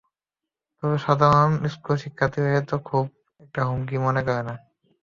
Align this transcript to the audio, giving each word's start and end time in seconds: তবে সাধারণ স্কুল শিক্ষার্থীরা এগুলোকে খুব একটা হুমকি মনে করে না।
তবে 0.77 0.97
সাধারণ 1.05 1.51
স্কুল 1.73 1.95
শিক্ষার্থীরা 2.03 2.49
এগুলোকে 2.51 2.77
খুব 2.87 3.05
একটা 3.39 3.61
হুমকি 3.67 3.95
মনে 4.05 4.21
করে 4.27 4.41
না। 4.47 4.55